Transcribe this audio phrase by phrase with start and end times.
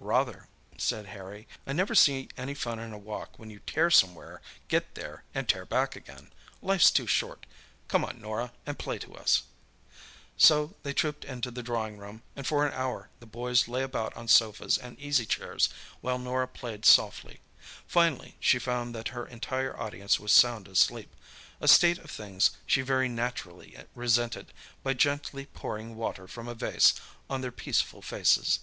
[0.00, 1.46] "Rather," said Harry.
[1.64, 5.48] "I never see any fun in a walk when you tear somewhere, get there, and
[5.48, 6.32] tear back again.
[6.60, 7.46] Life's too short.
[7.86, 9.44] Come on, Norah, and play to us."
[10.36, 14.12] So they trooped into the drawing room, and for an hour the boys lay about
[14.16, 15.68] on sofas and easy chairs,
[16.00, 17.38] while Norah played softly.
[17.86, 21.14] Finally she found that her entire audience was sound asleep,
[21.60, 26.92] a state of things she very naturally resented by gently pouring water from a vase
[27.30, 28.58] on their peaceful faces.